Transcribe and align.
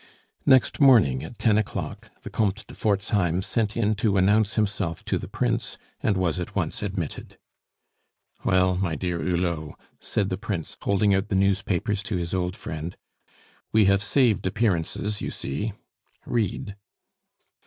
Next 0.47 0.79
morning, 0.79 1.23
at 1.23 1.37
ten 1.37 1.59
o'clock, 1.59 2.09
the 2.23 2.31
Comte 2.31 2.65
de 2.65 2.73
Forzheim 2.73 3.43
sent 3.43 3.77
in 3.77 3.93
to 3.97 4.17
announce 4.17 4.55
himself 4.55 5.05
to 5.05 5.19
the 5.19 5.27
Prince, 5.27 5.77
and 6.01 6.17
was 6.17 6.39
at 6.39 6.55
once 6.55 6.81
admitted. 6.81 7.37
"Well, 8.43 8.77
my 8.77 8.95
dear 8.95 9.19
Hulot," 9.19 9.75
said 9.99 10.29
the 10.29 10.39
Prince, 10.39 10.75
holding 10.81 11.13
out 11.13 11.27
the 11.27 11.35
newspapers 11.35 12.01
to 12.01 12.17
his 12.17 12.33
old 12.33 12.55
friend, 12.55 12.97
"we 13.71 13.85
have 13.85 14.01
saved 14.01 14.47
appearances, 14.47 15.21
you 15.21 15.29
see. 15.29 15.73
Read." 16.25 16.75